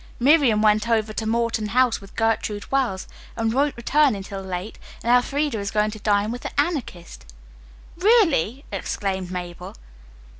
[0.19, 3.07] Miriam went over to Morton House with Gertrude Wells,
[3.37, 7.23] and won't return until late, and Elfreda is going to dine with the Anarchist."
[7.97, 9.75] "Really!" exclaimed Mabel.